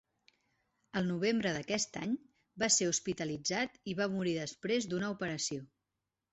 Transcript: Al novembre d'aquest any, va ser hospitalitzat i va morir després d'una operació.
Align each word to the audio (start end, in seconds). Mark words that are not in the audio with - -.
Al 1.01 1.05
novembre 1.09 1.51
d'aquest 1.57 1.99
any, 2.01 2.15
va 2.65 2.71
ser 2.77 2.89
hospitalitzat 2.93 3.79
i 3.93 3.97
va 4.03 4.11
morir 4.17 4.37
després 4.41 4.91
d'una 4.93 5.15
operació. 5.19 5.71